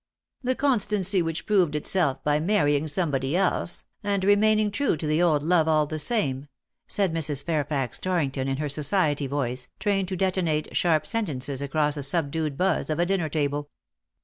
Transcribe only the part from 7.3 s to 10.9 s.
Fairfax Torrington, in her society voice, trained to detonate